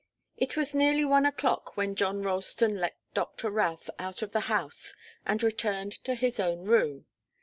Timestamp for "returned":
5.43-5.91